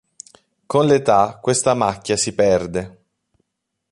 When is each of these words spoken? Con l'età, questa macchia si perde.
Con 0.65 0.87
l'età, 0.87 1.37
questa 1.39 1.75
macchia 1.75 2.17
si 2.17 2.33
perde. 2.33 3.03